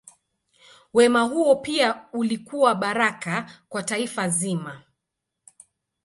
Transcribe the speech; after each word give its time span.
Wema 0.93 1.21
huo 1.23 1.55
pia 1.55 2.01
ulikuwa 2.13 2.75
baraka 2.75 3.51
kwa 3.69 3.83
taifa 3.83 4.29
zima. 4.29 4.83